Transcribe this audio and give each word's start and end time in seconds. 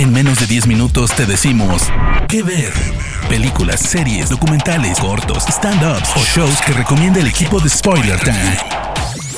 En 0.00 0.14
menos 0.14 0.40
de 0.40 0.46
10 0.46 0.66
minutos 0.66 1.10
te 1.14 1.26
decimos 1.26 1.82
qué 2.26 2.42
ver. 2.42 2.72
Películas, 3.28 3.80
series, 3.80 4.30
documentales, 4.30 4.98
cortos, 4.98 5.44
stand-ups 5.46 6.16
o 6.16 6.20
shows 6.20 6.58
que 6.62 6.72
recomienda 6.72 7.20
el 7.20 7.26
equipo 7.26 7.60
de 7.60 7.68
Spoiler 7.68 8.18
Time. 8.18 8.56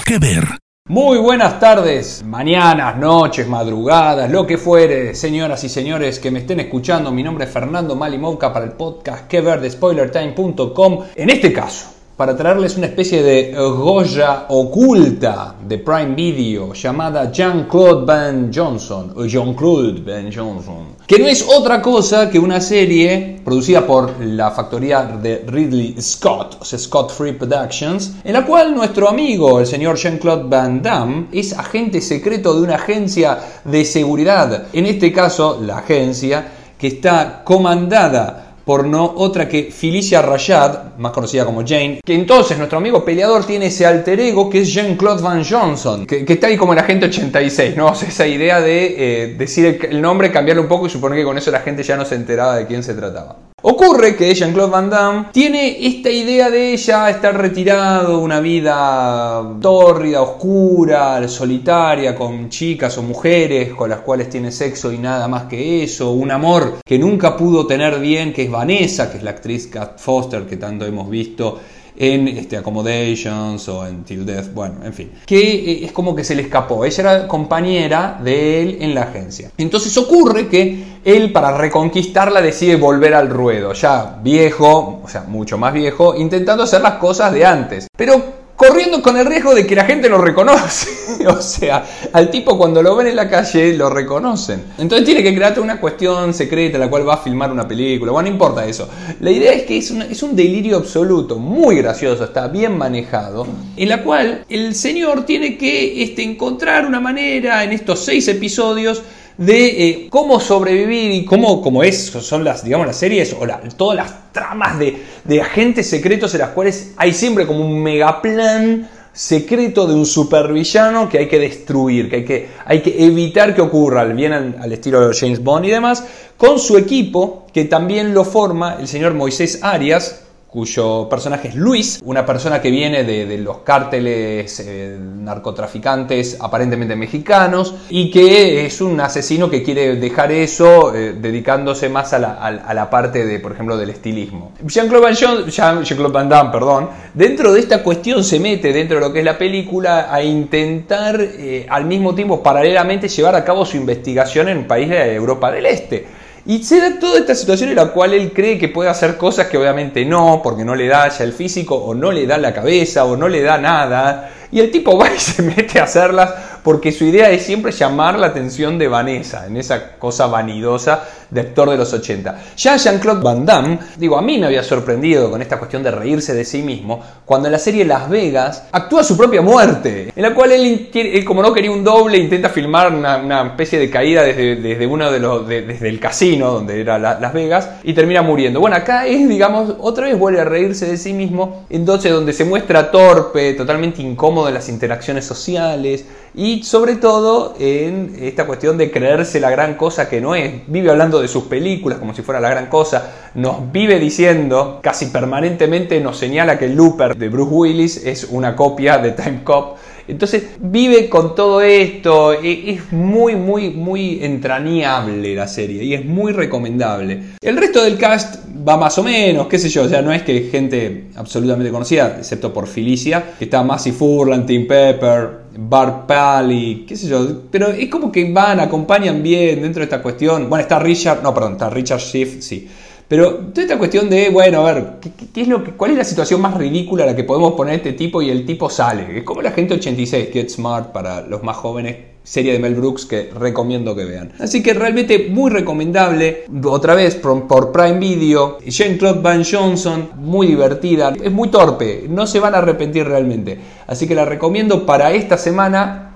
¿Qué 0.06 0.20
ver? 0.20 0.46
Muy 0.88 1.18
buenas 1.18 1.58
tardes, 1.58 2.22
mañanas, 2.24 2.96
noches, 2.96 3.48
madrugadas, 3.48 4.30
lo 4.30 4.46
que 4.46 4.56
fuere, 4.56 5.16
señoras 5.16 5.64
y 5.64 5.68
señores 5.68 6.20
que 6.20 6.30
me 6.30 6.38
estén 6.38 6.60
escuchando. 6.60 7.10
Mi 7.10 7.24
nombre 7.24 7.46
es 7.46 7.50
Fernando 7.50 7.96
Malimovka 7.96 8.52
para 8.52 8.64
el 8.64 8.72
podcast 8.74 9.26
que 9.26 9.40
ver 9.40 9.60
de 9.60 9.68
spoilertime.com. 9.68 11.06
En 11.16 11.30
este 11.30 11.52
caso, 11.52 11.92
para 12.16 12.36
traerles 12.36 12.76
una 12.76 12.86
especie 12.86 13.22
de 13.22 13.54
Goya 13.54 14.46
oculta 14.48 15.54
de 15.66 15.78
Prime 15.78 16.14
Video 16.14 16.72
llamada 16.74 17.32
Jean-Claude 17.32 18.04
Van 18.04 18.50
Johnson 18.54 19.12
o 19.16 19.24
Jean-Claude 19.24 20.02
Van 20.02 20.30
Johnson, 20.32 20.96
que 21.06 21.18
no 21.18 21.26
es 21.26 21.46
otra 21.48 21.80
cosa 21.80 22.28
que 22.28 22.38
una 22.38 22.60
serie 22.60 23.40
producida 23.44 23.86
por 23.86 24.20
la 24.20 24.50
factoría 24.50 25.02
de 25.04 25.44
Ridley 25.46 25.96
Scott, 26.00 26.62
Scott 26.64 27.12
Free 27.12 27.32
Productions, 27.32 28.16
en 28.24 28.34
la 28.34 28.44
cual 28.44 28.74
nuestro 28.74 29.08
amigo, 29.08 29.60
el 29.60 29.66
señor 29.66 29.96
Jean-Claude 29.96 30.48
Van 30.48 30.82
Damme, 30.82 31.28
es 31.32 31.52
agente 31.52 32.00
secreto 32.00 32.54
de 32.54 32.62
una 32.62 32.74
agencia 32.74 33.38
de 33.64 33.84
seguridad, 33.84 34.66
en 34.72 34.86
este 34.86 35.12
caso 35.12 35.60
la 35.64 35.78
agencia 35.78 36.52
que 36.78 36.88
está 36.88 37.42
comandada 37.44 38.41
por 38.64 38.86
no 38.86 39.14
otra 39.16 39.48
que 39.48 39.70
Felicia 39.72 40.22
Rayad, 40.22 40.96
más 40.98 41.12
conocida 41.12 41.44
como 41.44 41.66
Jane, 41.66 42.00
que 42.04 42.14
entonces 42.14 42.56
nuestro 42.58 42.78
amigo 42.78 43.04
peleador 43.04 43.44
tiene 43.44 43.66
ese 43.66 43.86
alter 43.86 44.20
ego 44.20 44.48
que 44.48 44.60
es 44.60 44.72
Jean-Claude 44.72 45.22
Van 45.22 45.44
Johnson, 45.44 46.06
que, 46.06 46.24
está 46.26 46.46
ahí 46.46 46.56
como 46.56 46.72
el 46.72 46.78
agente 46.78 47.06
86, 47.06 47.76
¿no? 47.76 47.88
O 47.88 47.94
sea, 47.94 48.08
esa 48.08 48.26
idea 48.26 48.60
de 48.60 48.94
eh, 48.96 49.34
decir 49.34 49.66
el, 49.66 49.84
el 49.84 50.00
nombre, 50.00 50.30
cambiarlo 50.30 50.62
un 50.62 50.68
poco 50.68 50.86
y 50.86 50.90
suponer 50.90 51.18
que 51.18 51.24
con 51.24 51.36
eso 51.36 51.50
la 51.50 51.60
gente 51.60 51.82
ya 51.82 51.96
no 51.96 52.04
se 52.04 52.14
enteraba 52.14 52.56
de 52.56 52.66
quién 52.66 52.82
se 52.82 52.94
trataba. 52.94 53.51
Ocurre 53.64 54.16
que 54.16 54.34
Jean-Claude 54.34 54.72
Van 54.72 54.90
Damme 54.90 55.26
tiene 55.30 55.86
esta 55.86 56.10
idea 56.10 56.50
de 56.50 56.72
ella 56.72 57.08
estar 57.08 57.40
retirado, 57.40 58.18
una 58.18 58.40
vida 58.40 59.56
tórrida, 59.60 60.20
oscura, 60.20 61.28
solitaria, 61.28 62.16
con 62.16 62.48
chicas 62.48 62.98
o 62.98 63.04
mujeres 63.04 63.72
con 63.72 63.88
las 63.88 64.00
cuales 64.00 64.28
tiene 64.28 64.50
sexo 64.50 64.92
y 64.92 64.98
nada 64.98 65.28
más 65.28 65.44
que 65.44 65.84
eso, 65.84 66.10
un 66.10 66.32
amor 66.32 66.78
que 66.84 66.98
nunca 66.98 67.36
pudo 67.36 67.64
tener 67.64 68.00
bien, 68.00 68.32
que 68.32 68.42
es 68.42 68.50
Vanessa, 68.50 69.08
que 69.08 69.18
es 69.18 69.22
la 69.22 69.30
actriz 69.30 69.68
Kat 69.68 69.96
Foster 69.96 70.44
que 70.44 70.56
tanto 70.56 70.84
hemos 70.84 71.08
visto 71.08 71.60
en 72.02 72.26
este, 72.26 72.56
Accommodations 72.56 73.68
o 73.68 73.86
en 73.86 74.02
Till 74.02 74.26
Death, 74.26 74.52
bueno, 74.52 74.84
en 74.84 74.92
fin, 74.92 75.12
que 75.24 75.38
eh, 75.38 75.84
es 75.84 75.92
como 75.92 76.16
que 76.16 76.24
se 76.24 76.34
le 76.34 76.42
escapó. 76.42 76.84
Ella 76.84 77.00
era 77.00 77.28
compañera 77.28 78.18
de 78.22 78.60
él 78.60 78.78
en 78.80 78.92
la 78.92 79.02
agencia. 79.02 79.52
Entonces 79.56 79.96
ocurre 79.96 80.48
que 80.48 80.82
él 81.04 81.30
para 81.30 81.56
reconquistarla 81.56 82.42
decide 82.42 82.74
volver 82.74 83.14
al 83.14 83.30
ruedo, 83.30 83.72
ya 83.72 84.18
viejo, 84.20 85.00
o 85.04 85.08
sea, 85.08 85.22
mucho 85.22 85.58
más 85.58 85.72
viejo, 85.72 86.16
intentando 86.16 86.64
hacer 86.64 86.80
las 86.80 86.94
cosas 86.94 87.32
de 87.32 87.46
antes. 87.46 87.86
Pero 87.96 88.41
corriendo 88.62 89.02
con 89.02 89.16
el 89.16 89.26
riesgo 89.26 89.54
de 89.54 89.66
que 89.66 89.74
la 89.74 89.84
gente 89.84 90.08
lo 90.08 90.18
reconoce. 90.18 90.88
o 91.26 91.42
sea, 91.42 91.84
al 92.12 92.30
tipo 92.30 92.56
cuando 92.56 92.80
lo 92.82 92.94
ven 92.94 93.08
en 93.08 93.16
la 93.16 93.28
calle 93.28 93.74
lo 93.74 93.90
reconocen. 93.90 94.62
Entonces 94.78 95.04
tiene 95.04 95.22
que 95.22 95.34
crearte 95.34 95.60
una 95.60 95.80
cuestión 95.80 96.32
secreta 96.32 96.78
la 96.78 96.88
cual 96.88 97.08
va 97.08 97.14
a 97.14 97.18
filmar 97.18 97.50
una 97.50 97.66
película. 97.66 98.12
Bueno, 98.12 98.28
no 98.28 98.34
importa 98.34 98.64
eso. 98.64 98.88
La 99.20 99.30
idea 99.30 99.52
es 99.52 99.64
que 99.64 99.78
es, 99.78 99.90
es 99.90 100.22
un 100.22 100.36
delirio 100.36 100.76
absoluto, 100.76 101.38
muy 101.38 101.76
gracioso, 101.76 102.24
está 102.24 102.46
bien 102.48 102.78
manejado, 102.78 103.46
en 103.76 103.88
la 103.88 104.02
cual 104.02 104.44
el 104.48 104.74
señor 104.74 105.24
tiene 105.26 105.58
que 105.58 106.02
este, 106.02 106.22
encontrar 106.22 106.86
una 106.86 107.00
manera 107.00 107.64
en 107.64 107.72
estos 107.72 108.04
seis 108.04 108.28
episodios 108.28 109.02
de 109.36 109.88
eh, 109.88 110.06
cómo 110.10 110.40
sobrevivir 110.40 111.10
y 111.12 111.24
cómo, 111.24 111.62
como 111.62 111.82
es, 111.82 112.06
son 112.06 112.44
las, 112.44 112.64
digamos, 112.64 112.86
las 112.86 112.96
series 112.96 113.32
o 113.32 113.46
todas 113.76 113.96
las 113.96 114.32
tramas 114.32 114.78
de, 114.78 115.02
de, 115.24 115.40
agentes 115.40 115.88
secretos 115.88 116.34
en 116.34 116.40
las 116.40 116.50
cuales 116.50 116.92
hay 116.96 117.12
siempre 117.12 117.46
como 117.46 117.60
un 117.60 117.82
megaplan 117.82 118.88
secreto 119.12 119.86
de 119.86 119.94
un 119.94 120.06
supervillano 120.06 121.08
que 121.08 121.18
hay 121.18 121.28
que 121.28 121.38
destruir, 121.38 122.08
que 122.08 122.16
hay 122.16 122.24
que, 122.24 122.48
hay 122.64 122.80
que 122.80 123.04
evitar 123.04 123.54
que 123.54 123.60
ocurra, 123.60 124.04
bien 124.04 124.32
al, 124.32 124.56
al 124.60 124.72
estilo 124.72 125.06
de 125.06 125.14
James 125.14 125.42
Bond 125.42 125.66
y 125.66 125.70
demás, 125.70 126.04
con 126.36 126.58
su 126.58 126.76
equipo, 126.78 127.46
que 127.52 127.66
también 127.66 128.14
lo 128.14 128.24
forma 128.24 128.76
el 128.80 128.88
señor 128.88 129.14
Moisés 129.14 129.60
Arias, 129.62 130.22
cuyo 130.52 131.08
personaje 131.08 131.48
es 131.48 131.54
Luis, 131.54 131.98
una 132.04 132.26
persona 132.26 132.60
que 132.60 132.70
viene 132.70 133.04
de, 133.04 133.38
los 133.38 133.58
cárteles 133.60 134.60
eh, 134.60 134.98
narcotraficantes 135.00 136.36
aparentemente 136.40 136.94
mexicanos 136.94 137.74
y 137.88 138.10
que 138.10 138.66
es 138.66 138.82
un 138.82 139.00
asesino 139.00 139.48
que 139.48 139.62
quiere 139.62 139.96
dejar 139.96 140.30
eso 140.30 140.94
eh, 140.94 141.14
dedicándose 141.14 141.88
más 141.88 142.12
a 142.12 142.18
la, 142.18 142.90
parte 142.90 143.24
de, 143.24 143.40
por 143.40 143.52
ejemplo, 143.52 143.78
del 143.78 143.88
estilismo. 143.88 144.52
Jean-Claude 144.66 145.14
Van, 145.50 146.12
Van 146.12 146.28
Damme, 146.28 146.50
perdón, 146.52 146.90
dentro 147.14 147.54
de 147.54 147.60
esta 147.60 147.82
cuestión 147.82 148.22
se 148.22 148.38
mete 148.38 148.74
dentro 148.74 148.98
de 148.98 149.08
lo 149.08 149.12
que 149.12 149.20
es 149.20 149.24
la 149.24 149.38
película 149.38 150.12
a 150.12 150.22
intentar 150.22 151.18
eh, 151.18 151.64
al 151.66 151.86
mismo 151.86 152.14
tiempo 152.14 152.42
paralelamente 152.42 153.08
llevar 153.08 153.36
a 153.36 153.42
cabo 153.42 153.64
su 153.64 153.78
investigación 153.78 154.50
en 154.50 154.58
el 154.58 154.66
país 154.66 154.90
de 154.90 155.14
Europa 155.14 155.50
del 155.50 155.64
Este. 155.64 156.21
Y 156.44 156.64
se 156.64 156.80
da 156.80 156.98
toda 156.98 157.20
esta 157.20 157.36
situación 157.36 157.70
en 157.70 157.76
la 157.76 157.92
cual 157.92 158.14
él 158.14 158.32
cree 158.32 158.58
que 158.58 158.68
puede 158.68 158.90
hacer 158.90 159.16
cosas 159.16 159.46
que 159.46 159.56
obviamente 159.56 160.04
no, 160.04 160.40
porque 160.42 160.64
no 160.64 160.74
le 160.74 160.88
da 160.88 161.08
ya 161.08 161.24
el 161.24 161.32
físico, 161.32 161.76
o 161.76 161.94
no 161.94 162.10
le 162.10 162.26
da 162.26 162.36
la 162.36 162.52
cabeza, 162.52 163.04
o 163.04 163.16
no 163.16 163.28
le 163.28 163.42
da 163.42 163.58
nada. 163.58 164.30
Y 164.50 164.58
el 164.58 164.70
tipo 164.72 164.98
va 164.98 165.12
y 165.12 165.18
se 165.18 165.42
mete 165.42 165.78
a 165.78 165.84
hacerlas 165.84 166.30
porque 166.62 166.92
su 166.92 167.04
idea 167.04 167.30
es 167.30 167.44
siempre 167.44 167.72
llamar 167.72 168.18
la 168.18 168.28
atención 168.28 168.78
de 168.78 168.88
Vanessa, 168.88 169.46
en 169.46 169.56
esa 169.56 169.96
cosa 169.96 170.26
vanidosa 170.26 171.04
de 171.30 171.40
actor 171.40 171.70
de 171.70 171.76
los 171.76 171.92
80. 171.92 172.38
Ya 172.56 172.76
Jean-Claude 172.76 173.22
Van 173.22 173.46
Damme, 173.46 173.78
digo, 173.96 174.18
a 174.18 174.22
mí 174.22 174.38
me 174.38 174.46
había 174.46 174.62
sorprendido 174.62 175.30
con 175.30 175.40
esta 175.40 175.58
cuestión 175.58 175.82
de 175.82 175.90
reírse 175.90 176.34
de 176.34 176.44
sí 176.44 176.62
mismo, 176.62 177.02
cuando 177.24 177.48
en 177.48 177.52
la 177.52 177.58
serie 177.58 177.84
Las 177.84 178.08
Vegas 178.08 178.68
actúa 178.70 179.02
su 179.02 179.16
propia 179.16 179.40
muerte, 179.40 180.12
en 180.14 180.22
la 180.22 180.34
cual 180.34 180.52
él, 180.52 181.24
como 181.26 181.42
no 181.42 181.52
quería 181.52 181.70
un 181.70 181.82
doble, 181.82 182.18
intenta 182.18 182.50
filmar 182.50 182.92
una, 182.92 183.46
especie 183.46 183.78
de 183.78 183.90
caída 183.90 184.22
desde, 184.22 184.86
uno 184.86 185.10
de 185.10 185.18
los, 185.18 185.48
desde 185.48 185.88
el 185.88 185.98
casino, 185.98 186.52
donde 186.52 186.80
era 186.80 186.98
Las 186.98 187.32
Vegas, 187.32 187.70
y 187.82 187.94
termina 187.94 188.22
muriendo. 188.22 188.60
Bueno, 188.60 188.76
acá 188.76 189.06
es, 189.06 189.28
digamos, 189.28 189.74
otra 189.80 190.06
vez 190.06 190.18
vuelve 190.18 190.40
a 190.40 190.44
reírse 190.44 190.86
de 190.86 190.96
sí 190.98 191.12
mismo, 191.12 191.64
entonces 191.70 192.12
donde 192.12 192.32
se 192.32 192.44
muestra 192.44 192.90
torpe, 192.90 193.54
totalmente 193.54 194.02
incómodo 194.02 194.48
en 194.48 194.54
las 194.54 194.68
interacciones 194.68 195.24
sociales, 195.24 196.04
y 196.34 196.62
sobre 196.62 196.96
todo 196.96 197.54
en 197.58 198.16
esta 198.20 198.46
cuestión 198.46 198.78
de 198.78 198.90
creerse 198.90 199.38
la 199.40 199.50
gran 199.50 199.74
cosa 199.74 200.08
que 200.08 200.20
no 200.20 200.34
es. 200.34 200.62
Vive 200.66 200.90
hablando 200.90 201.20
de 201.20 201.28
sus 201.28 201.44
películas 201.44 201.98
como 201.98 202.14
si 202.14 202.22
fuera 202.22 202.40
la 202.40 202.48
gran 202.48 202.66
cosa. 202.66 203.30
Nos 203.34 203.70
vive 203.70 203.98
diciendo, 203.98 204.80
casi 204.82 205.06
permanentemente 205.06 206.00
nos 206.00 206.16
señala 206.16 206.58
que 206.58 206.66
el 206.66 206.74
Looper 206.74 207.16
de 207.16 207.28
Bruce 207.28 207.52
Willis 207.52 207.96
es 208.04 208.24
una 208.30 208.56
copia 208.56 208.98
de 208.98 209.12
Time 209.12 209.44
Cop. 209.44 209.76
Entonces 210.08 210.44
vive 210.58 211.08
con 211.08 211.34
todo 211.34 211.60
esto, 211.60 212.32
e, 212.32 212.72
es 212.72 212.92
muy, 212.92 213.36
muy, 213.36 213.70
muy 213.70 214.24
entrañable 214.24 215.34
la 215.34 215.46
serie 215.46 215.84
y 215.84 215.94
es 215.94 216.04
muy 216.04 216.32
recomendable. 216.32 217.22
El 217.40 217.56
resto 217.56 217.84
del 217.84 217.96
cast 217.98 218.42
va 218.66 218.76
más 218.76 218.98
o 218.98 219.02
menos, 219.04 219.46
qué 219.46 219.58
sé 219.58 219.68
yo, 219.68 219.84
o 219.84 219.88
sea, 219.88 220.02
no 220.02 220.12
es 220.12 220.22
que 220.22 220.48
gente 220.50 221.04
absolutamente 221.14 221.70
conocida, 221.70 222.16
excepto 222.18 222.52
por 222.52 222.66
Felicia, 222.66 223.34
que 223.38 223.44
está 223.44 223.62
Massey 223.62 223.92
Furlan, 223.92 224.44
Tim 224.44 224.66
Pepper, 224.66 225.41
Bart 225.56 226.06
Pally, 226.06 226.84
qué 226.86 226.96
sé 226.96 227.08
yo, 227.08 227.42
pero 227.50 227.68
es 227.68 227.88
como 227.88 228.10
que 228.10 228.30
van, 228.32 228.60
acompañan 228.60 229.22
bien 229.22 229.62
dentro 229.62 229.80
de 229.80 229.84
esta 229.84 230.02
cuestión. 230.02 230.48
Bueno, 230.48 230.62
está 230.62 230.78
Richard, 230.78 231.22
no, 231.22 231.34
perdón, 231.34 231.52
está 231.52 231.70
Richard 231.70 232.00
Schiff, 232.00 232.40
sí. 232.40 232.68
Pero 233.08 233.36
toda 233.36 233.62
esta 233.62 233.78
cuestión 233.78 234.08
de, 234.08 234.30
bueno, 234.30 234.66
a 234.66 234.72
ver, 234.72 234.92
¿qué, 235.34 235.42
es 235.42 235.48
lo 235.48 235.62
que, 235.62 235.72
¿cuál 235.72 235.90
es 235.90 235.98
la 235.98 236.04
situación 236.04 236.40
más 236.40 236.56
ridícula 236.56 237.04
a 237.04 237.08
la 237.08 237.16
que 237.16 237.24
podemos 237.24 237.52
poner 237.52 237.74
este 237.74 237.92
tipo 237.92 238.22
y 238.22 238.30
el 238.30 238.46
tipo 238.46 238.70
sale? 238.70 239.18
Es 239.18 239.24
como 239.24 239.42
la 239.42 239.50
gente 239.50 239.74
86, 239.74 240.28
Get 240.32 240.48
Smart 240.48 240.92
para 240.92 241.20
los 241.20 241.42
más 241.42 241.56
jóvenes, 241.56 241.96
serie 242.24 242.52
de 242.52 242.58
Mel 242.58 242.74
Brooks 242.74 243.06
que 243.06 243.30
recomiendo 243.34 243.96
que 243.96 244.04
vean. 244.04 244.32
Así 244.38 244.62
que 244.62 244.74
realmente 244.74 245.28
muy 245.30 245.50
recomendable, 245.50 246.44
otra 246.64 246.94
vez 246.94 247.16
por, 247.16 247.46
por 247.46 247.72
Prime 247.72 247.98
Video, 247.98 248.58
Jean-Claude 248.64 249.20
Van 249.20 249.44
Johnson, 249.44 250.10
muy 250.16 250.46
divertida, 250.46 251.12
es 251.22 251.32
muy 251.32 251.48
torpe, 251.48 252.06
no 252.08 252.26
se 252.26 252.40
van 252.40 252.54
a 252.54 252.58
arrepentir 252.58 253.06
realmente. 253.06 253.58
Así 253.86 254.06
que 254.06 254.14
la 254.14 254.24
recomiendo 254.24 254.86
para 254.86 255.12
esta 255.12 255.36
semana 255.36 256.12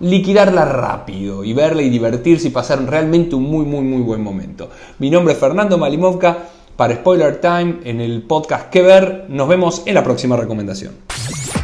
liquidarla 0.00 0.64
rápido 0.64 1.44
y 1.44 1.52
verla 1.52 1.82
y 1.82 1.88
divertirse 1.88 2.48
y 2.48 2.50
pasar 2.50 2.84
realmente 2.84 3.36
un 3.36 3.44
muy, 3.44 3.64
muy, 3.64 3.82
muy 3.82 4.02
buen 4.02 4.22
momento. 4.22 4.68
Mi 4.98 5.10
nombre 5.10 5.34
es 5.34 5.40
Fernando 5.40 5.78
Malimovka 5.78 6.38
para 6.76 6.94
Spoiler 6.94 7.40
Time 7.40 7.78
en 7.84 8.00
el 8.00 8.22
podcast 8.22 8.68
Que 8.70 8.82
Ver. 8.82 9.26
Nos 9.28 9.48
vemos 9.48 9.82
en 9.86 9.94
la 9.94 10.02
próxima 10.02 10.36
recomendación. 10.36 10.94